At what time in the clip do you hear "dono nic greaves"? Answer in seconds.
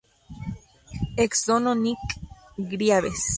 1.47-3.23